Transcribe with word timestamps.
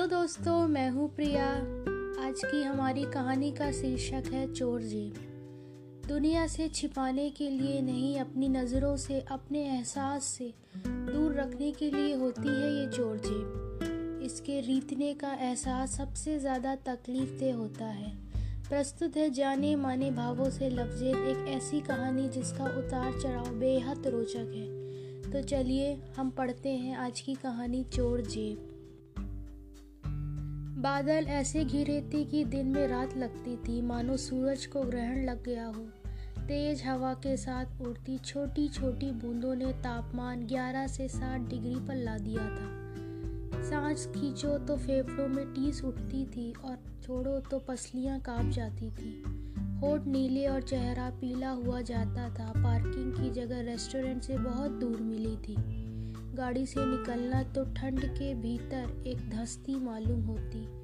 Hello 0.00 0.08
दोस्तों, 0.10 0.68
मैं 0.68 0.90
हूँ 0.90 1.08
प्रिया। 1.14 1.46
आज 2.26 2.40
की 2.44 2.62
हमारी 2.62 3.02
कहानी 3.04 3.50
का 3.52 3.70
शीर्षक 3.72 4.30
है 4.32 4.52
चोर 4.54 4.82
जेब। 4.82 6.06
दुनिया 6.08 6.46
से 6.46 6.68
छिपाने 6.68 7.28
के 7.30 7.48
लिए 7.50 7.80
नहीं, 7.80 8.20
अपनी 8.20 8.48
नज़रों 8.48 8.96
से, 8.96 9.20
अपने 9.20 9.64
एहसास 9.64 10.24
से 10.24 10.52
दूर 10.86 11.34
रखने 11.34 11.70
के 11.72 11.90
लिए 11.90 12.14
होती 12.14 12.48
है 12.48 12.72
ये 12.76 12.86
चोर 12.86 13.16
जेब। 13.16 14.22
इसके 14.24 14.60
रीतने 14.60 15.12
का 15.14 15.32
एहसास 15.32 15.96
सबसे 15.96 16.38
ज़्यादा 16.38 16.74
तकलीफ़ 16.74 17.38
दे 17.38 17.50
होता 17.50 17.84
है। 17.84 18.14
प्रस्तुत 18.68 19.16
है 19.16 19.30
जाने 19.30 19.76
माने 19.76 20.10
भावों 20.10 20.50
से 20.50 20.70
लफ्जेद 20.70 21.16
एक 21.16 21.46
ऐसी 21.48 21.80
कहानी 21.80 22.28
जिसका 22.28 22.64
उतार 22.78 23.20
चढ़ाव 23.20 23.54
बेहद 23.54 24.06
रोचक 24.06 24.52
है। 24.56 25.32
तो 25.32 25.42
चलिए, 25.48 25.94
हम 26.16 26.30
पढ़ते 26.30 26.68
हैं 26.68 26.96
आज 26.96 27.20
की 27.20 27.34
कहानी 27.34 27.84
चोर 27.84 28.20
जेब। 28.20 28.69
बादल 30.80 31.26
ऐसे 31.28 31.64
घिरे 31.64 32.10
थे 32.14 32.24
कि 32.24 32.44
दिन 32.44 32.66
में 32.66 32.88
रात 32.88 33.16
लगती 33.16 33.56
थी। 33.56 33.82
मानो 33.82 34.16
सूरज 34.16 34.66
को 34.66 34.82
ग्रहण 34.82 35.24
लग 35.24 35.44
गया 35.44 35.66
हो। 35.66 35.82
तेज 36.38 36.82
हवा 36.84 37.14
के 37.14 37.36
साथ 37.36 37.82
उड़ती 37.82 38.18
छोटी 38.18 38.68
छोटी 38.68 39.10
बूंदों 39.10 39.54
ने 39.54 39.72
तापमान 39.72 40.46
11 40.46 40.86
से 40.86 41.08
60 41.08 41.40
डिग्री 41.40 41.74
पर 41.74 41.94
ला 41.94 42.18
दिया 42.18 42.42
था। 42.42 42.80
सांस 43.62 44.06
खींचो 44.06 44.58
तो 44.58 44.76
फेफड़ों 44.76 45.28
में 45.28 45.46
टीस 45.46 45.84
उठती 45.84 46.26
थी 46.26 46.52
और 46.64 46.78
छोड़ो 47.02 47.40
तो 47.40 47.58
पसलियाँ 47.58 48.20
काँप 48.20 48.50
जाती 48.50 48.90
थी। 48.90 49.22
होठ 49.82 50.06
नीले 50.06 50.46
और 50.46 50.62
चेहरा 50.62 51.10
पीला 51.10 51.50
हुआ 51.50 51.80
जाता 51.80 52.28
था। 52.28 52.52
पार्किंग 52.56 53.12
की 53.12 53.30
जगह 53.30 53.60
रेस्टोरेंट 53.60 54.22
से 54.22 54.38
बहुत 54.38 54.70
दूर 54.70 55.00
मिली 55.00 55.36
थी। 55.36 55.90
गाड़ी 56.34 56.66
से 56.66 56.84
निकलना 56.86 57.42
तो 57.42 57.64
ठंड 57.64 58.04
के 58.04 58.34
भीतर 58.34 59.04
एक 59.06 59.30
धस्ती 59.30 59.74
मालूम 59.74 60.20
होती। 60.20 60.79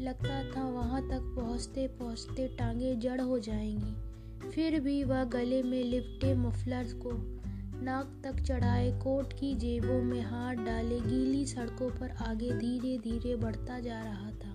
लगता 0.00 0.56
था 0.56 0.68
वहाँ 0.68 1.02
तक 1.02 1.20
पहुँचते 1.20 1.86
पहुँचते 1.86 2.48
टांगे 2.48 2.96
जड़ 2.96 3.20
हो 3.20 3.38
जाएँगी। 3.38 4.06
फिर 4.50 4.80
भी 4.80 5.04
वह 5.04 5.24
गले 5.24 5.62
में 5.62 5.84
लिपटे 5.84 6.34
मफलर 6.34 6.84
को 6.84 7.36
नाक 7.82 8.20
तक 8.24 8.40
चढ़ाए, 8.40 8.90
कोट 8.92 9.32
की 9.32 9.54
जेबों 9.54 10.02
में 10.02 10.22
हाथ 10.22 10.54
डाले, 10.54 11.00
गीली 11.00 11.46
सड़कों 11.46 11.90
पर 11.90 12.10
आगे 12.10 12.50
धीरे 12.50 12.98
धीरे 12.98 13.36
बढ़ता 13.36 13.80
जा 13.80 14.02
रहा 14.02 14.30
था। 14.30 14.52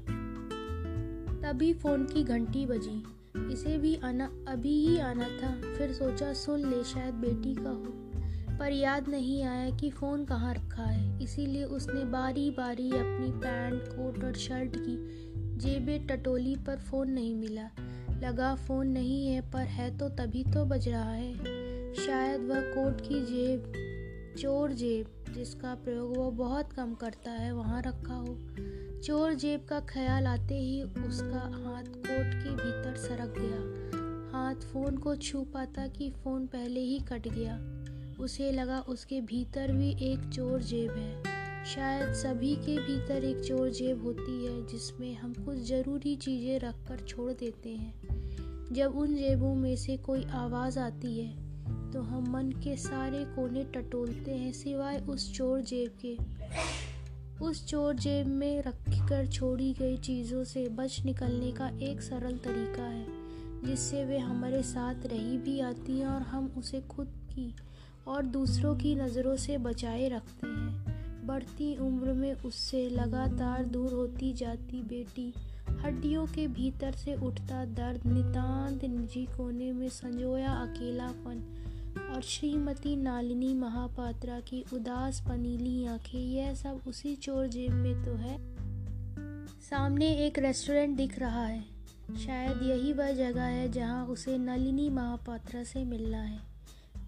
तभी 1.42 1.74
फ़ोन 1.74 2.06
की 2.06 2.24
घंटी 2.24 2.66
बजी। 2.66 3.04
इसे 3.54 3.78
भी 3.78 3.96
आना, 3.96 4.26
अभी 4.48 4.88
ही 4.88 4.98
आना 4.98 5.24
था। 5.24 5.74
फिर 5.74 5.92
सोचा, 5.94 6.34
सुन 6.34 6.70
ले, 6.70 6.84
शायद 6.84 7.14
बेटी 7.14 7.56
का 7.56 7.70
हो। 7.70 8.12
पर 8.60 8.72
याद 8.72 9.10
नहीं 9.10 9.44
आया 9.44 9.70
कि 9.70 9.90
फ़ोन 9.90 10.26
कहाँ 10.26 10.54
रखा 10.54 10.84
है। 10.84 11.24
इसीलिए 11.24 11.64
उसने 11.64 12.06
बारी 12.06 12.52
बारी 12.52 12.90
अपनी 12.90 13.32
पैंट, 13.32 13.84
कोट 13.84 14.24
और 14.24 14.34
शर्ट 14.34 14.72
की 14.76 14.96
जेबें 15.62 16.08
टटोली 16.08 16.56
पर 16.56 16.78
फ़ोन 16.78 17.12
नहीं 17.12 17.36
मिला। 17.36 17.70
लगा, 18.24 18.56
फ़ोन 18.56 18.88
नहीं 18.88 19.28
है, 19.28 19.52
पर 19.52 19.60
है 19.60 19.98
तो 19.98 20.10
तभी 20.10 20.44
तो 20.44 20.66
बज 20.66 20.90
रहा 20.90 21.12
है। 21.12 21.34
शायद 21.94 22.42
वह 22.42 22.62
कोट 22.62 23.02
की 23.02 23.26
जेब, 23.26 23.74
चोर 24.38 24.72
जेब, 24.72 25.34
जिसका 25.34 25.76
प्रयोग 25.76 26.18
वह 26.18 26.30
बहुत 26.30 26.74
कम 26.74 26.94
करता 26.94 27.32
है, 27.32 27.52
वहाँ 27.52 27.82
रखा 27.82 28.14
हो। 28.14 28.38
चोर 29.02 29.34
जेब 29.34 29.66
का 29.70 29.80
ख्याल 29.80 30.28
आते 30.28 30.56
ही 30.56 30.82
उसका 30.84 31.40
हाथ 31.40 31.84
कोट 31.84 32.44
के 32.44 32.50
भीतर 32.50 32.96
सरक 32.98 33.34
गया। 33.38 33.92
हाथ 34.32 34.56
फ़ोन 34.56 34.98
को 34.98 35.16
छू 35.16 35.42
पाता 35.42 35.88
कि 35.88 36.10
फ़ोन 36.10 36.48
पहले 36.48 36.80
ही 36.80 37.00
कट 37.00 37.28
गया। 37.28 37.60
उसे 38.20 38.52
लगा 38.52 38.80
उसके 38.80 39.22
भीतर 39.22 39.72
भी 39.72 39.90
एक 39.90 40.30
चोर 40.34 40.62
जेब 40.62 40.92
है। 40.92 41.31
शायद 41.66 42.14
सभी 42.14 42.56
के 42.56 42.78
भीतर 42.78 43.24
एक 43.24 43.40
चोर 43.40 43.70
जेब 43.70 44.02
होती 44.04 44.46
है, 44.46 44.66
जिसमें 44.68 45.14
हम 45.16 45.34
कुछ 45.36 45.58
ज़रूरी 45.60 46.16
चीज़ें 46.16 46.60
रख 46.60 46.76
कर 46.88 47.06
छोड़ 47.08 47.32
देते 47.32 47.70
हैं। 47.70 48.74
जब 48.74 48.98
उन 48.98 49.16
जेबों 49.16 49.54
में 49.56 49.76
से 49.76 49.98
कोई 49.98 50.24
आवाज़ 50.36 50.80
आती 50.80 51.20
है 51.20 51.92
तो 51.92 52.02
हम 52.02 52.32
मन 52.32 52.52
के 52.64 52.76
सारे 52.78 53.24
कोने 53.26 53.64
टटोलते 53.64 54.32
हैं 54.32 54.52
सिवाय 54.54 54.98
उस 55.10 55.32
चोर 55.34 55.62
जेब 55.62 55.98
के। 56.06 56.16
उस 57.46 57.66
चोर 57.66 57.96
जेब 57.96 58.28
में 58.28 58.62
रख 58.64 59.08
कर 59.10 59.28
छोड़ी 59.28 59.72
गई 59.74 59.98
चीज़ों 59.98 60.44
से 60.44 60.68
बच 60.70 61.02
निकलने 61.06 61.52
का 61.52 61.70
एक 61.82 62.02
सरल 62.02 62.38
तरीका 62.38 62.84
है, 62.84 63.06
जिससे 63.66 64.06
वे 64.06 64.18
हमारे 64.20 64.62
साथ 64.64 65.06
रही 65.06 65.38
भी 65.38 65.60
आती 65.62 66.00
हैं 66.00 66.08
और 66.08 66.22
हम 66.22 66.52
उसे 66.58 66.82
खुद 66.82 67.14
की 67.32 67.54
और 68.08 68.26
दूसरों 68.28 68.76
की 68.76 68.96
नज़रों 68.96 69.36
से 69.36 69.58
बचाए 69.58 70.10
रखते 70.10 70.48
हैं। 70.48 70.91
बढ़ती 71.26 71.78
उम्र 71.78 72.14
में 72.14 72.34
उससे 72.34 72.90
लगातार 72.90 73.66
दूर 73.66 73.92
होती 73.94 74.34
जाती 74.34 74.84
बेटी। 74.84 75.34
हड्डियों 75.70 76.26
के 76.26 76.48
भीतर 76.48 76.92
से 76.92 77.16
उठता 77.16 77.66
दर्द 77.66 78.08
नितांत 78.08 78.86
निजी 78.86 79.26
कोने 79.26 79.72
में 79.72 79.90
संजोया 79.90 80.50
अकेलापन। 80.50 81.58
और 82.16 82.22
श्रीमती 82.22 82.96
नालिनी 82.96 83.54
महापात्रा 83.54 84.40
की 84.40 84.66
उदास 84.74 85.22
पनीली 85.22 85.86
आँखें, 85.86 86.20
यह 86.20 86.54
सब 86.54 86.82
उसी 86.88 87.16
चोर 87.16 87.48
जेब 87.48 87.72
में 87.72 88.06
तो 88.06 88.12
है। 88.12 88.56
सामने 89.62 90.14
एक 90.16 90.40
रेस्टोरेंट 90.40 90.98
दिख 90.98 91.20
रहा 91.20 91.46
है। 91.46 91.62
शायद 92.26 92.62
यही 92.64 92.94
वह 92.94 93.12
जगह 93.12 93.44
है 93.44 93.72
जहाँ 93.72 94.06
उसे 94.06 94.38
नलिनी 94.38 94.90
महापात्रा 94.90 95.64
से 95.64 95.84
मिलना 95.84 96.22
है। 96.22 96.40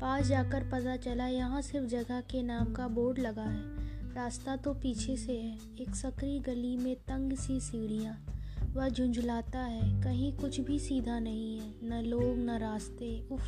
पास 0.02 0.26
जाकर 0.26 0.70
पता 0.72 0.96
चला, 0.96 1.28
यहाँ 1.28 1.62
सिर्फ़ 1.62 1.88
जगह 1.88 2.22
के 2.22 2.44
नाम 2.44 2.74
का 2.74 2.88
बोर्ड 2.88 3.20
लगा 3.20 3.44
है। 3.44 3.84
रास्ता 4.16 4.56
तो 4.56 4.74
पीछे 4.74 5.18
से 5.18 5.38
है। 5.38 5.58
एक 5.82 5.96
सकरी 5.96 6.40
गली 6.40 6.78
में 6.78 6.96
तंग 6.96 7.34
सी 7.34 7.60
सीढ़ियाँ। 7.60 8.26
वह 8.74 8.90
झुंझुलाता 8.90 9.60
है। 9.60 10.04
कहीं 10.04 10.34
कुछ 10.34 10.60
भी 10.60 10.80
सीधा 10.80 11.20
नहीं 11.20 11.60
है। 11.60 11.74
न 11.84 12.06
लोग, 12.06 12.38
न 12.38 12.50
रास्ते। 12.50 13.28
उफ। 13.32 13.42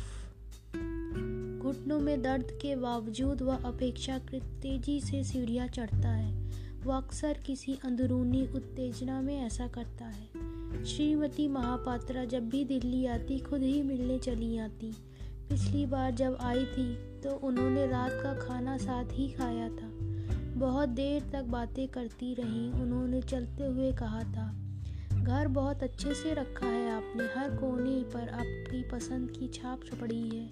घुटनों 1.62 2.00
में 2.00 2.22
दर्द 2.22 2.58
के 2.62 2.76
बावजूद 2.76 3.42
वह 3.42 3.56
अपेक्षाकृत 3.56 4.42
तेज़ी 4.42 5.00
से 5.00 5.24
सीढ़ियाँ 5.24 5.68
चढ़ता 5.68 6.08
है। 6.08 6.50
वह 6.84 6.96
अक्सर 6.96 7.38
किसी 7.46 7.78
अंदरूनी 7.84 8.46
उत्तेजना 8.46 9.20
में 9.20 9.40
ऐसा 9.40 9.68
करता 9.68 10.04
है। 10.04 10.26
श्रीमती 10.84 11.48
महापात्रा 11.48 12.24
जब 12.24 12.48
भी 12.48 12.64
दिल्ली 12.64 13.06
आती, 13.06 13.38
खुद 13.38 13.62
ही 13.62 13.82
मिलने 13.82 14.18
चली 14.18 14.58
आती। 14.58 14.96
पिछली 15.50 15.86
बार 15.86 16.14
जब 16.14 16.38
आई 16.40 16.64
थी 16.64 16.94
तो 17.20 17.30
उन्होंने 17.30 17.86
रात 17.86 18.12
का 18.12 18.34
खाना 18.34 18.78
साथ 18.78 19.04
ही 19.12 19.28
खाया 19.28 19.68
था। 19.68 19.85
बहुत 20.56 20.88
देर 20.88 21.22
तक 21.32 21.42
बातें 21.42 21.88
करती 21.88 22.34
रहीं, 22.34 22.72
उन्होंने 22.72 23.20
चलते 23.22 23.66
हुए 23.66 23.92
कहा 23.92 24.20
था, 24.20 24.46
घर 25.22 25.48
बहुत 25.48 25.82
अच्छे 25.82 26.14
से 26.14 26.34
रखा 26.34 26.66
है 26.66 26.90
आपने, 26.90 27.24
हर 27.24 27.56
कोने 27.56 28.02
पर 28.14 28.28
आपकी 28.28 28.82
पसंद 28.82 29.30
की 29.30 29.48
छाप 29.48 29.80
पड़ी 30.00 30.28
है। 30.28 30.48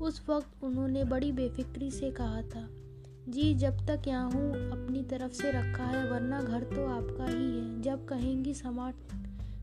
उस 0.00 0.22
वक्त 0.28 0.64
उन्होंने 0.64 1.04
बड़ी 1.04 1.32
बेफिक्री 1.32 1.90
से 1.90 2.10
कहा 2.10 2.42
था, 2.42 2.68
जी, 3.28 3.54
जब 3.54 3.86
तक 3.86 4.08
यहाँ 4.08 4.30
हूँ, 4.30 4.52
अपनी 4.70 5.02
तरफ़ 5.02 5.32
से 5.32 5.50
रखा 5.50 5.84
है, 5.84 6.10
वरना 6.10 6.42
घर 6.42 6.64
तो 6.64 6.86
आपका 6.86 7.24
ही 7.24 7.58
है। 7.58 7.82
जब 7.82 8.04
कहेंगी 8.04 8.54
समाट 8.54 8.94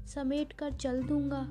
समेट 0.07 0.53
कर 0.53 0.71
चल 0.71 1.03
दूँगा। 1.03 1.47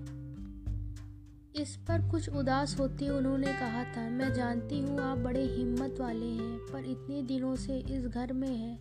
इस 1.57 1.77
पर 1.77 2.11
कुछ 2.11 2.29
उदास 2.29 2.77
होते 2.81 3.09
उन्होंने 3.09 3.47
कहा 3.47 3.85
था, 3.85 4.11
मैं 4.11 4.35
जानती 4.35 4.81
हूँ 4.81 5.01
आप 5.01 5.19
बड़े 5.19 5.43
हिम्मत 5.45 5.97
वाले 6.01 6.27
हैं, 6.27 6.59
पर 6.59 6.85
इतने 6.85 7.23
दिनों 7.23 7.57
से 7.57 7.79
इस 7.79 8.07
घर 8.07 8.33
में 8.33 8.57
है। 8.57 8.77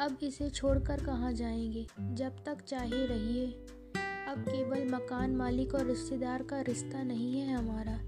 अब 0.00 0.18
इसे 0.22 0.50
छोड़कर 0.50 1.04
कहाँ 1.04 1.32
जाएँगे? 1.32 1.86
जब 2.00 2.32
तक 2.44 2.60
चाहे 2.60 3.06
रहिए। 3.06 3.46
अब 4.28 4.44
केवल 4.48 4.88
मकान 4.90 5.36
मालिक 5.36 5.74
और 5.74 5.86
रिश्तेदार 5.86 6.42
का 6.42 6.60
रिश्ता 6.60 7.02
नहीं 7.02 7.40
है 7.40 7.54
हमारा। 7.54 8.00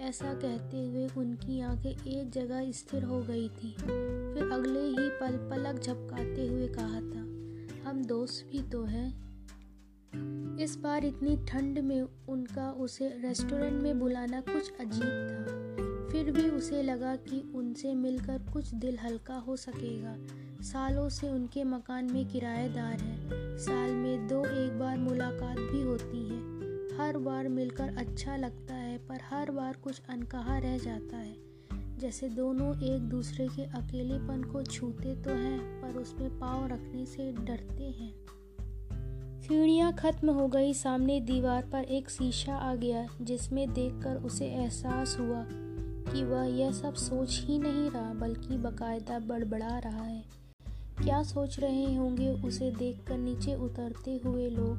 ऐसा 0.00 0.34
कहते 0.34 0.86
हुए 0.86 1.08
उनकी 1.18 1.60
आँखें 1.60 1.90
एक 1.90 2.30
जगह 2.30 2.70
स्थिर 2.70 3.04
हो 3.04 3.20
गई 3.22 3.48
थी। 3.48 3.70
फिर 3.72 4.50
अगले 4.52 4.80
ही 4.80 5.08
पल 5.10 5.36
पलक 5.50 5.82
झपकाते 5.82 6.46
हुए 6.46 6.68
कहा 6.68 7.00
था, 7.00 7.90
हम 7.90 8.04
दोस्त 8.04 8.48
भी 8.52 8.62
तो 8.62 8.84
हैं। 8.84 9.23
इस 10.64 10.76
बार 10.76 11.04
इतनी 11.04 11.36
ठंड 11.36 11.78
में 11.78 12.08
उनका 12.28 12.70
उसे 12.70 13.08
रेस्टोरेंट 13.08 13.82
में 13.82 14.00
बुलाना 14.00 14.40
कुछ 14.40 14.72
अजीब 14.80 15.02
था। 15.02 15.44
फिर 16.12 16.30
भी 16.30 16.50
उसे 16.50 16.82
लगा 16.82 17.16
कि 17.16 17.52
उनसे 17.54 17.94
मिलकर 17.94 18.38
कुछ 18.52 18.74
दिल 18.74 18.98
हल्का 18.98 19.34
हो 19.34 19.56
सकेगा। 19.56 20.16
सालों 20.62 21.08
से 21.08 21.28
उनके 21.28 21.64
मकान 21.64 22.12
में 22.12 22.28
किराएदार 22.28 22.92
है। 22.92 23.28
साल 23.58 23.90
में 23.90 24.28
दो 24.28 24.44
एक 24.44 24.78
बार 24.78 24.98
मुलाकात 24.98 25.58
भी 25.58 25.82
होती 25.82 26.28
है। 26.28 26.38
हर 26.98 27.18
बार 27.18 27.48
मिलकर 27.48 27.96
अच्छा 27.96 28.36
लगता 28.36 28.74
है, 28.74 28.98
पर 28.98 29.18
हर 29.30 29.50
बार 29.50 29.76
कुछ 29.84 30.02
अनकहा 30.08 30.58
रह 30.58 30.78
जाता 30.78 31.16
है। 31.16 31.36
जैसे 31.98 32.28
दोनों 32.28 32.82
एक 32.82 33.00
दूसरे 33.00 33.48
के 33.48 33.62
अकेलेपन 33.62 34.44
को 34.52 34.62
छूते 34.62 35.22
तो 35.22 35.30
हैं, 35.30 35.82
पर 35.82 35.98
उसमें 35.98 36.38
पाँव 36.38 36.66
रखने 36.66 37.06
से 37.06 37.32
डरते 37.32 37.84
हैं। 37.84 38.14
सीढ़ियाँ 39.44 39.92
खत्म 39.92 40.30
हो 40.30 40.48
गई। 40.48 40.74
सामने 40.74 41.20
दीवार 41.20 41.62
पर 41.72 41.84
एक 41.84 42.10
शीशा 42.10 42.54
आ 42.54 42.74
गया, 42.74 43.08
जिसमें 43.22 43.72
देखकर 43.72 44.16
उसे 44.16 44.46
एहसास 44.46 45.16
हुआ 45.20 45.46
कि 46.12 46.24
वह 46.24 46.44
यह 46.44 46.72
सब 46.72 46.94
सोच 46.94 47.40
ही 47.44 47.58
नहीं 47.58 47.90
रहा, 47.90 48.14
बल्कि 48.14 48.58
बकायदा 48.58 49.18
बड़बड़ा 49.18 49.78
रहा 49.78 50.02
है। 50.02 50.24
क्या 51.02 51.22
सोच 51.22 51.60
रहे 51.60 51.94
होंगे 51.94 52.28
उसे 52.28 52.70
देखकर 52.70 53.18
नीचे 53.18 53.54
उतरते 53.54 54.20
हुए 54.24 54.50
लोग? 54.50 54.76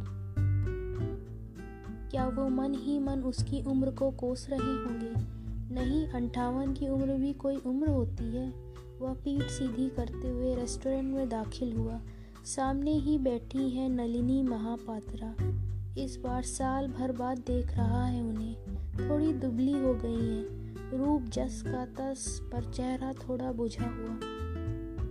क्या 2.12 2.28
वो 2.28 2.50
मन 2.50 2.74
ही 2.74 3.00
मन 3.00 3.20
उसकी 3.20 3.62
उम्र 3.62 3.92
को 3.92 4.12
कोस 4.12 4.48
रहे 4.50 4.84
होंगे? 4.84 5.14
नहीं, 5.76 6.08
अंठावन 6.08 6.74
की 6.74 6.88
उम्र 6.88 7.14
भी 7.14 7.34
कोई 7.34 7.56
उम्र 7.56 7.90
होती 7.90 8.38
है। 8.38 8.54
वह 9.00 9.14
पीठ 9.14 9.44
सीधी 9.44 9.90
करते 9.90 10.30
हुए 10.30 10.56
रेस्टोरेंट 10.56 11.16
में 11.16 11.30
दाखिल 11.30 11.74
हुआ। 11.74 12.02
सामने 12.46 12.92
ही 12.92 13.18
बैठी 13.18 13.70
है 13.70 13.90
नलिनी 13.90 14.44
महापात्रा। 14.44 15.36
इस 16.02 16.18
बार 16.18 16.44
साल 16.44 16.88
भर 16.88 17.12
बाद 17.12 17.38
देख 17.38 17.74
रहा 17.74 18.06
है 18.06 18.22
उन्हें। 18.24 18.56
थोड़ी 18.78 19.34
दुबली 19.34 19.72
हो 19.72 19.94
गई 19.94 20.28
है। 20.28 20.66
रूप 20.98 21.22
जस 21.22 21.64
का 21.68 21.86
तस 21.86 22.50
पर 22.52 22.64
चेहरा 22.64 23.14
थोड़ा 23.14 23.52
बुझा 23.52 23.86
हुआ। 23.86 24.14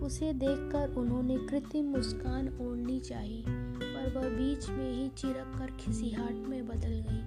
उसे 0.06 0.32
देखकर 0.32 0.94
उन्होंने 0.94 1.38
कृत्रिम 1.38 1.84
मुस्कान 1.84 2.48
ओढ़नी 2.48 3.00
चाहिए, 3.00 3.44
पर 3.78 4.12
वह 4.16 4.28
बीच 4.28 4.68
में 4.68 4.92
ही 4.92 5.08
चिरक 5.08 5.52
कर 5.58 5.70
खिसिहाट 5.80 6.34
में 6.34 6.66
बदल 6.66 7.04
गई। 7.08 7.22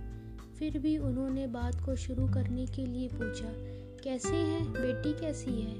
फिर 0.60 0.80
भी 0.80 0.98
उन्होंने 0.98 1.48
बात 1.48 1.76
को 1.86 1.96
शुरू 1.96 2.28
करने 2.28 2.66
के 2.66 2.86
लिए 2.86 3.08
पूछा, 3.08 3.50
कैसे 4.04 4.38
हैं? 4.38 4.72
बेटी 4.72 5.22
कैसी 5.22 5.62
है? 5.62 5.76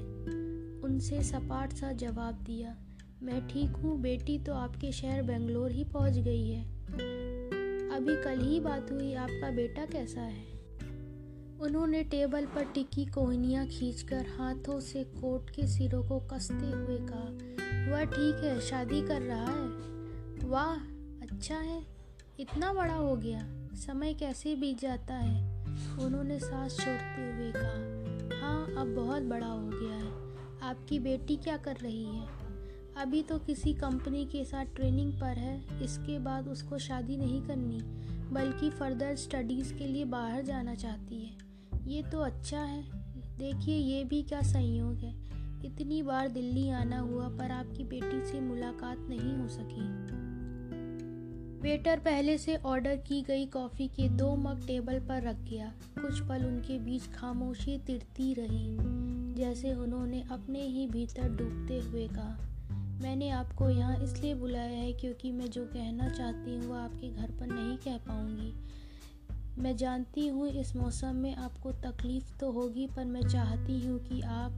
उनसे 0.80 1.22
सपाट 1.22 1.72
सा 1.72 1.92
जवाब 1.92 2.34
दिया 2.34 2.76
मैं 3.22 3.48
ठीक 3.48 3.70
हूँ, 3.70 4.00
बेटी 4.00 4.38
तो 4.38 4.54
आपके 4.54 4.92
शहर 4.92 5.22
बेंगलोर 5.22 5.70
ही 5.70 5.84
पहुँच 5.84 6.18
गई 6.18 6.50
है। 6.50 6.62
अभी 7.90 8.22
कल 8.22 8.40
ही 8.40 8.60
बात 8.60 8.92
हुई, 8.92 9.14
आपका 9.14 9.50
बेटा 9.50 9.84
कैसा 9.84 10.20
है? 10.20 10.46
उन्होंने 11.60 12.04
टेबल 12.04 12.46
पर 12.46 12.64
टिकी 12.64 13.06
कोहनियाँ 13.06 13.66
खींचकर 13.66 14.26
हाथों 14.38 14.80
से 14.80 15.04
कोट 15.04 15.50
के 15.50 15.66
सिरों 15.66 16.02
को 16.02 16.20
कसते 16.20 16.70
हुए 16.70 16.98
कहा, 17.00 17.28
वह 17.92 18.04
ठीक 18.04 18.44
है, 18.44 18.60
शादी 18.60 19.02
कर 19.02 19.22
रहा 19.22 19.50
है? 19.50 19.68
वाह 20.48 20.76
अच्छा 21.22 21.56
है। 21.56 21.86
इतना 22.40 22.72
बड़ा 22.72 22.94
हो 22.94 23.16
गया। 23.16 23.40
समय 23.74 24.14
कैसे 24.14 24.56
बीत 24.56 24.80
जाता 24.80 25.14
है? 25.14 25.64
उन्होंने 26.04 26.38
सांस 26.38 26.76
छोड़ते 26.76 27.32
हुए 27.32 27.52
कहा 27.56 27.98
हाँ 28.40 28.66
अब 28.76 28.94
बहुत 28.94 29.22
बड़ा 29.22 29.46
हो 29.46 29.68
गया 29.68 29.94
है। 29.94 30.28
आपकी 30.62 30.98
बेटी 30.98 31.36
क्या 31.36 31.56
कर 31.56 31.76
रही 31.76 32.04
है? 32.04 32.37
अभी 32.98 33.22
तो 33.22 33.38
किसी 33.38 33.74
कंपनी 33.74 34.24
के 34.24 34.44
साथ 34.44 34.64
ट्रेनिंग 34.64 35.12
पर 35.12 35.38
है। 35.38 35.84
इसके 35.84 36.18
बाद 36.18 36.48
उसको 36.48 36.78
शादी 36.78 37.16
नहीं 37.16 37.42
करनी, 37.42 37.78
बल्कि 38.34 38.70
फर्दर 38.70 39.14
स्टडीज़ 39.16 39.74
के 39.74 39.86
लिए 39.86 40.04
बाहर 40.04 40.42
जाना 40.42 40.74
चाहती 40.74 41.20
है। 41.24 41.36
ये 41.86 42.02
तो 42.02 42.18
अच्छा 42.18 42.60
है। 42.60 42.82
देखिए, 43.38 43.76
ये 43.76 44.04
भी 44.04 44.22
क्या 44.22 44.40
संयोग 44.40 44.94
है। 44.94 45.12
इतनी 45.66 46.02
बार 46.02 46.28
दिल्ली 46.28 46.68
आना 46.70 46.98
हुआ, 46.98 47.28
पर 47.28 47.50
आपकी 47.50 47.84
बेटी 47.84 48.24
से 48.24 48.40
मुलाकात 48.40 49.06
नहीं 49.08 49.36
हो 49.36 49.48
सकी। 49.48 49.86
वेटर 51.60 51.98
पहले 51.98 52.38
से 52.38 52.56
ऑर्डर 52.56 52.96
की 52.96 53.22
गई 53.22 53.46
कॉफ़ी 53.46 53.88
के 53.88 54.08
दो 54.08 54.36
मग 54.36 54.66
टेबल 54.66 54.98
पर 55.00 55.22
रख 55.22 55.36
गया। 55.36 55.72
कुछ 55.98 56.20
पल 56.20 56.44
उनके 56.44 56.78
बीच 56.78 57.06
खामोशी 57.06 57.78
तिरती 57.78 58.34
रही, 58.34 58.76
जैसे 59.34 59.74
उन्होंने 59.74 60.24
अपने 60.30 60.62
ही 60.62 60.86
भीतर 60.86 61.28
डूबते 61.28 61.80
हुए 61.80 62.08
कहा। 62.08 62.38
मैंने 63.00 63.28
आपको 63.30 63.68
यहाँ 63.70 63.96
इसलिए 63.96 64.34
बुलाया 64.34 64.78
है 64.78 64.92
क्योंकि 64.92 65.32
मैं 65.32 65.50
जो 65.50 65.64
कहना 65.64 66.08
चाहती 66.08 66.56
हूँ 66.56 66.66
वह 66.66 66.78
आपके 66.78 67.08
घर 67.08 67.30
पर 67.30 67.46
नहीं 67.46 67.76
कह 67.76 67.98
पाऊँगी। 67.98 68.52
मैं 69.62 69.76
जानती 69.76 70.26
हूँ 70.26 70.48
इस 70.50 70.74
मौसम 70.76 71.16
में 71.16 71.34
आपको 71.36 71.72
तकलीफ़ 71.72 72.38
तो 72.40 72.50
होगी, 72.50 72.86
पर 72.86 73.04
मैं 73.04 73.22
चाहती 73.22 73.80
हूँ 73.86 73.98
कि 73.98 74.20
आप 74.20 74.52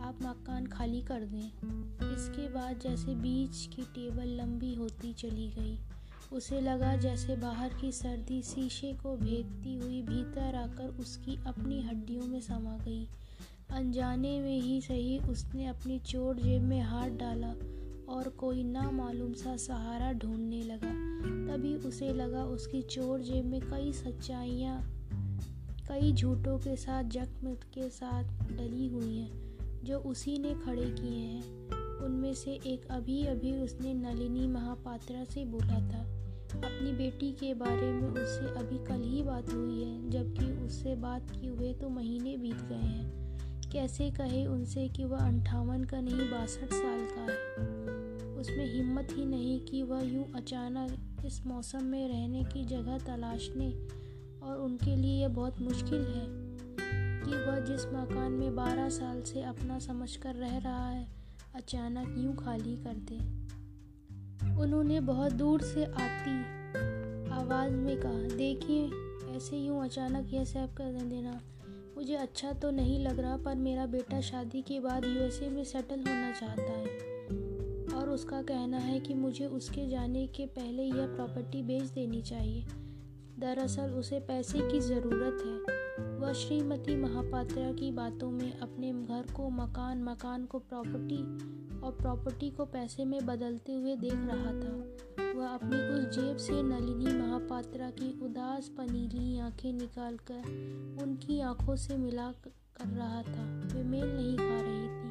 आप 0.00 0.18
मकान 0.22 0.66
खाली 0.66 1.00
कर 1.02 1.20
दें। 1.20 2.14
इसके 2.14 2.48
बाद 2.48 2.80
जैसे 2.80 3.14
बीच 3.14 3.66
की 3.66 3.82
टेबल 3.82 4.28
लंबी 4.40 4.74
होती 4.74 5.12
चली 5.12 5.48
गई। 5.48 5.78
उसे 6.32 6.60
लगा 6.60 6.94
जैसे 6.96 7.36
बाहर 7.36 7.74
की 7.80 7.92
सर्दी 7.92 8.42
शीशे 8.42 8.92
को 8.92 9.16
भेदती 9.16 9.76
हुई 9.76 10.02
भीतर 10.02 10.54
आकर 10.54 10.96
उसकी 11.00 11.38
अपनी 11.46 11.80
हड्डियों 11.82 12.26
में 12.26 12.40
समा 12.40 12.76
गई। 12.76 13.06
अनजाने 13.70 14.40
में 14.40 14.60
ही 14.60 14.80
सही 14.80 15.18
उसने 15.18 15.66
अपनी 15.66 15.98
चोट 15.98 16.36
जेब 16.36 16.62
में 16.62 16.80
हाथ 16.80 17.10
डाला 17.10 17.48
और 18.14 18.28
कोई 18.28 18.62
ना 18.64 18.90
मालूम 18.90 19.32
सा 19.32 19.56
सहारा 19.56 20.12
ढूँढने 20.12 20.62
लगा। 20.62 20.92
तभी 21.48 21.74
उसे 21.74 22.12
लगा 22.12 22.44
उसकी 22.44 22.82
चोर 22.82 23.20
जेब 23.20 23.44
में 23.44 23.60
कई 23.60 23.92
सच्चाइयाँ, 23.92 24.80
कई 25.88 26.12
झूठों 26.12 26.58
के 26.58 26.76
साथ, 26.76 27.04
जख्म 27.04 27.54
के 27.74 27.88
साथ 27.90 28.24
डली 28.52 28.88
हुई 28.88 29.16
हैं, 29.16 29.58
जो 29.84 29.98
उसी 29.98 30.38
ने 30.38 30.54
खड़े 30.54 30.86
किए 30.90 31.18
हैं। 31.18 31.68
उनमें 32.04 32.34
से 32.34 32.50
एक 32.66 32.86
अभी 32.90 33.24
अभी 33.26 33.56
उसने 33.56 33.94
नलिनी 33.94 34.46
महापात्रा 34.46 35.24
से 35.24 35.44
बोला 35.44 35.80
था। 35.88 36.02
अपनी 36.58 36.92
बेटी 36.92 37.32
के 37.32 37.54
बारे 37.54 37.92
में 37.92 38.08
उससे 38.08 38.58
अभी 38.60 38.84
कल 38.84 39.02
ही 39.02 39.22
बात 39.22 39.52
हुई 39.52 39.82
है, 39.82 40.10
जबकि 40.10 40.52
उससे 40.66 40.94
बात 40.96 41.30
किए 41.30 41.50
हुए 41.50 41.72
तो 41.72 41.88
महीने 41.88 42.36
बीत 42.36 42.62
गए 42.62 42.74
हैं। 42.74 43.17
कैसे 43.72 44.10
कहे 44.10 44.46
उनसे 44.46 44.88
कि 44.88 45.04
वह 45.04 45.18
अंठावन 45.18 45.84
का 45.84 46.00
नहीं, 46.00 46.30
बासठ 46.30 46.72
साल 46.72 47.08
का 47.10 47.20
है। 47.20 47.68
उसमें 48.36 48.74
हिम्मत 48.74 49.08
ही 49.12 49.24
नहीं 49.24 49.60
कि 49.60 49.82
वह 49.82 50.02
यूँ 50.02 50.24
अचानक 50.34 51.24
इस 51.26 51.46
मौसम 51.46 51.84
में 51.84 52.08
रहने 52.08 52.44
की 52.44 52.64
जगह 52.64 52.98
तलाशने 52.98 53.70
और 54.42 54.56
उनके 54.56 54.96
लिए 54.96 55.22
यह 55.22 55.28
बहुत 55.28 55.60
मुश्किल 55.60 56.00
है 56.00 56.26
कि 57.24 57.30
वह 57.30 57.60
जिस 57.60 57.86
मकान 57.86 58.32
में 58.32 58.56
बारह 58.56 58.88
साल 58.88 59.22
से 59.22 59.42
अपना 59.42 59.78
समझकर 59.78 60.34
रह 60.34 60.58
रहा 60.58 60.88
है, 60.88 61.08
अचानक 61.54 62.14
यूँ 62.18 62.36
खाली 62.36 62.76
कर 62.76 62.94
दे। 62.94 63.18
उन्होंने 64.60 65.00
बहुत 65.00 65.32
दूर 65.32 65.62
से 65.62 65.84
आती 65.84 66.38
आवाज़ 67.30 67.72
में 67.72 68.00
कहा, 68.00 68.36
देखिए, 68.36 68.90
ऐसे 69.36 69.56
यूँ 69.56 69.84
अचानक 69.84 70.32
यह 70.32 70.44
सैप 70.44 70.74
कर 70.76 70.84
देना। 70.84 71.40
मुझे 71.98 72.14
अच्छा 72.14 72.52
तो 72.52 72.70
नहीं 72.70 73.00
लग 73.00 73.20
रहा, 73.20 73.36
पर 73.36 73.54
मेरा 73.54 73.86
बेटा 73.86 74.20
शादी 74.20 74.62
के 74.62 74.80
बाद 74.80 75.04
यूएसए 75.04 75.48
में 75.48 75.64
सेटल 75.64 75.98
होना 75.98 76.32
चाहता 76.32 76.62
है। 76.62 76.86
और 77.94 78.10
उसका 78.10 78.42
कहना 78.42 78.78
है 78.78 79.00
कि 79.00 79.14
मुझे 79.14 79.46
उसके 79.46 79.88
जाने 79.88 80.26
के 80.26 80.46
पहले 80.46 80.82
यह 80.82 81.06
प्रॉपर्टी 81.06 81.62
बेच 81.62 81.82
देनी 81.82 82.22
चाहिए। 82.22 82.64
दरअसल 83.38 83.90
उसे 83.90 84.20
पैसे 84.20 84.58
की 84.72 84.80
ज़रूरत 84.80 85.42
है। 85.46 85.78
वह 86.18 86.32
श्रीमती 86.32 86.96
महापात्रा 86.96 87.72
की 87.72 87.92
बातों 87.92 88.30
में 88.30 88.58
अपने 88.58 88.92
घर 88.92 89.32
को, 89.32 89.50
मकान 89.50 90.02
मकान 90.02 90.44
को 90.44 90.58
प्रॉपर्टी 90.58 91.22
और 91.80 91.92
प्रॉपर्टी 91.92 92.50
को 92.50 92.64
पैसे 92.64 93.04
में 93.04 93.26
बदलते 93.26 93.74
हुए 93.74 93.96
देख 93.96 94.14
रहा 94.14 94.52
था। 94.52 95.07
वह 95.38 95.46
अपनी 95.46 95.78
उस 95.88 96.16
जेब 96.16 96.36
से 96.36 96.62
नलिनी 96.62 97.12
महापात्रा 97.18 97.90
की 97.90 98.20
उदास 98.22 98.68
पनीली 98.68 99.38
आँखें 99.38 99.72
निकालकर 99.72 100.38
उनकी 101.02 101.40
आँखों 101.40 101.76
से 101.76 101.96
मिला 101.96 102.32
कर 102.32 102.88
रहा 102.88 103.22
था। 103.22 103.44
वे 103.74 103.82
मेल 103.82 104.08
नहीं 104.08 104.36
खा 104.36 104.60
रही 104.60 104.88
थी। 104.88 105.10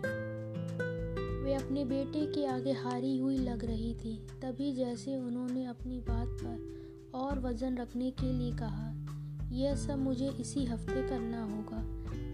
वे 1.44 1.54
अपने 1.54 1.86
बेटे 1.86 2.26
के 2.26 2.46
आगे 2.46 2.72
हारी 2.72 3.18
हुई 3.18 3.38
लग 3.38 3.66
रही 3.66 3.94
थी। 3.94 4.28
तभी 4.42 4.74
जैसे 4.74 5.18
उन्होंने 5.18 5.66
अपनी 5.66 6.00
बात 6.00 6.28
पर 6.28 7.12
और 7.14 7.40
वज़न 7.40 7.78
रखने 7.78 8.12
के 8.12 8.34
लिए 8.34 8.52
कहा, 8.52 8.94
यह 9.52 9.76
सब 9.76 9.98
मुझे 9.98 10.30
इसी 10.30 10.66
हफ़्ते 10.66 11.08
करना 11.08 11.44
होगा। 11.44 11.80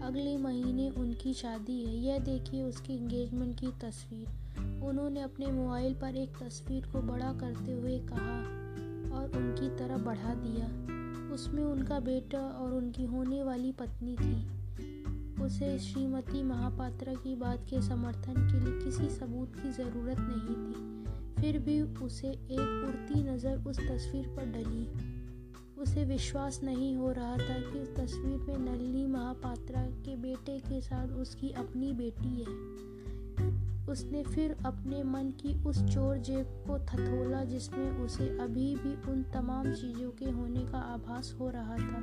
अगले 0.06 0.36
महीने 0.36 0.90
उनकी 0.90 1.34
शादी 1.34 1.84
है। 1.84 1.96
यह 1.96 2.18
देखिए 2.18 2.62
उसकी 2.62 2.96
इंगेजमेंट 2.96 3.60
की 3.60 3.66
तस्वीर। 3.66 4.43
उन्होंने 4.84 5.20
अपने 5.20 5.46
मोबाइल 5.46 5.94
पर 5.94 6.16
एक 6.16 6.36
तस्वीर 6.42 6.86
को 6.86 7.02
बड़ा 7.02 7.32
करते 7.32 7.72
हुए 7.72 7.98
कहा 7.98 8.38
और 9.18 9.36
उनकी 9.36 9.68
तरफ़ 9.68 10.02
बढ़ा 10.02 10.34
दिया। 10.34 10.66
उसमें 11.34 11.62
उनका 11.64 12.00
बेटा 12.00 12.38
और 12.38 12.74
उनकी 12.74 13.04
होने 13.04 13.42
वाली 13.42 13.72
पत्नी 13.72 14.16
थी। 14.16 15.44
उसे 15.44 15.78
श्रीमती 15.78 16.42
महापात्रा 16.42 17.14
की 17.14 17.34
बात 17.36 17.66
के 17.70 17.82
समर्थन 17.82 18.34
के 18.34 18.60
लिए 18.60 18.84
किसी 18.84 19.08
सबूत 19.10 19.56
की 19.56 19.72
ज़रूरत 19.72 20.16
नहीं 20.20 20.56
थी। 20.64 21.42
फिर 21.42 21.58
भी 21.58 21.80
उसे 21.80 22.28
एक 22.28 22.84
उड़ती 22.88 23.22
नज़र 23.22 23.64
उस 23.66 23.78
तस्वीर 23.78 24.28
पर 24.28 24.46
डली। 24.46 24.86
उसे 25.82 26.04
विश्वास 26.04 26.60
नहीं 26.64 26.96
हो 26.96 27.12
रहा 27.12 27.36
था 27.36 27.58
कि 27.60 27.78
उस 27.78 27.94
तस्वीर 27.96 28.38
में 28.38 28.58
नलिनी 28.58 29.06
महापात्रा 29.06 29.82
के 29.82 30.16
बेटे 30.16 30.58
के 30.58 30.80
साथ 30.80 31.08
उसकी 31.08 31.50
अपनी 31.50 31.92
बेटी 31.92 32.28
है। 32.28 32.93
उसने 33.88 34.22
फिर 34.22 34.56
अपने 34.66 35.02
मन 35.02 35.30
की 35.40 35.52
उस 35.64 35.82
चोर 35.84 36.18
जेब 36.18 36.46
को 36.66 36.78
थथोला 36.78 37.44
जिसमें 37.44 37.90
उसे 38.04 38.28
अभी 38.38 38.74
भी 38.76 38.94
उन 39.12 39.22
तमाम 39.22 39.72
चीज़ों 39.72 40.10
के 40.10 40.30
होने 40.30 40.60
का 40.60 40.78
आभास 40.78 41.34
हो 41.40 41.50
रहा 41.50 41.76
था, 41.76 42.00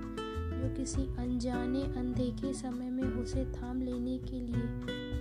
जो 0.52 0.74
किसी 0.76 1.02
अनजाने 1.02 1.82
अनदेखे 2.00 2.54
समय 2.54 2.90
में 2.90 3.04
उसे 3.04 3.46
थाम 3.46 3.82
लेने 3.82 4.18
के 4.18 4.40
लिए 4.40 4.64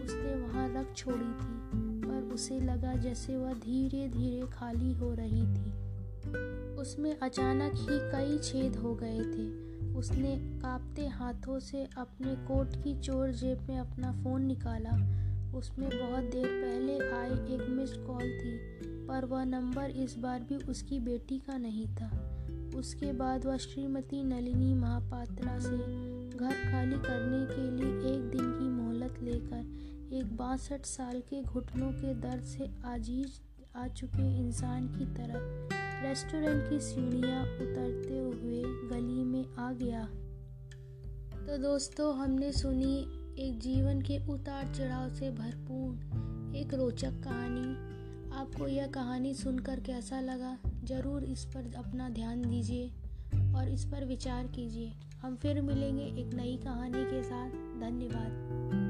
उसने 0.04 0.34
वहाँ 0.34 0.68
रख 0.68 0.94
छोड़ी 0.96 1.32
थी, 1.40 1.56
पर 2.02 2.34
उसे 2.34 2.60
लगा 2.60 2.94
जैसे 2.94 3.36
वह 3.36 3.52
धीरे 3.52 4.08
धीरे 4.08 4.46
खाली 4.46 4.92
हो 4.92 5.14
रही 5.14 5.46
थी। 5.46 5.72
उसमें 6.76 7.18
अचानक 7.18 7.72
ही 7.74 7.98
कई 8.12 8.38
छेद 8.38 8.76
हो 8.76 8.94
गए 8.94 9.18
थे। 9.18 9.48
उसने 9.94 10.36
कांपते 10.36 11.06
हाथों 11.06 11.58
से 11.58 11.88
अपने 11.98 12.34
कोट 12.46 12.76
की 12.84 12.94
चोर 13.00 13.30
जेब 13.30 13.66
में 13.68 13.78
अपना 13.78 14.12
फ़ोन 14.12 14.44
निकाला। 14.44 14.90
उसमें 15.54 15.88
बहुत 15.88 16.24
देर 16.24 16.46
पहले 16.46 16.98
आई 17.14 17.54
एक 17.54 17.68
मिस्ड 17.68 18.06
कॉल 18.06 18.22
थी, 18.22 18.56
पर 19.06 19.24
वह 19.24 19.44
नंबर 19.44 19.90
इस 19.90 20.18
बार 20.18 20.40
भी 20.40 20.56
उसकी 20.56 21.00
बेटी 21.00 21.38
का 21.38 21.58
नहीं 21.58 21.86
था। 21.86 22.10
उसके 22.78 23.12
बाद 23.12 23.46
वह 23.46 23.56
श्रीमती 23.56 24.22
नलिनी 24.24 24.74
महापात्रा 24.74 25.58
से 25.58 25.76
घर 26.36 26.52
खाली 26.72 26.96
करने 26.96 27.46
के 27.54 27.70
लिए 27.70 28.14
एक 28.14 28.30
दिन 28.30 28.52
की 28.52 28.68
मोहलत 28.68 29.18
लेकर 29.22 30.14
एक 30.16 30.36
बासठ 30.36 30.84
साल 30.84 31.20
के 31.20 31.42
घुटनों 31.42 31.92
के 31.92 32.14
दर्द 32.14 32.44
से 32.44 32.70
आजीज 32.84 33.40
आ 33.76 33.88
चुके 33.88 34.38
इंसान 34.38 34.88
की 34.88 35.06
तरह 35.06 36.08
रेस्टोरेंट 36.08 36.70
की 36.70 36.80
सीढ़ियाँ 36.80 37.42
उतरते 37.42 38.18
हुए 38.18 38.62
गली 38.88 39.24
में 39.24 39.44
आ 39.58 39.72
गया। 39.72 40.04
तो 41.46 41.56
दोस्तों, 41.58 42.18
हमने 42.18 42.52
सुनी 42.52 43.19
एक 43.38 43.58
जीवन 43.58 44.00
के 44.00 44.18
उतार 44.26 44.72
चढ़ाव 44.74 45.08
से 45.08 45.30
भरपूर 45.30 46.56
एक 46.56 46.74
रोचक 46.74 47.20
कहानी। 47.24 47.74
आपको 48.36 48.68
यह 48.68 48.86
कहानी 48.86 49.34
सुनकर 49.34 49.80
कैसा 49.80 50.20
लगा, 50.20 50.58
ज़रूर 50.84 51.24
इस 51.24 51.44
पर 51.44 51.72
अपना 51.76 52.08
ध्यान 52.08 52.42
दीजिए 52.42 52.90
और 53.54 53.68
इस 53.68 53.84
पर 53.84 54.04
विचार 54.04 54.46
कीजिए। 54.46 54.92
हम 55.22 55.36
फिर 55.36 55.60
मिलेंगे 55.62 56.04
एक 56.04 56.34
नई 56.34 56.56
कहानी 56.56 57.04
के 57.04 57.22
साथ। 57.22 57.50
धन्यवाद। 57.80 58.89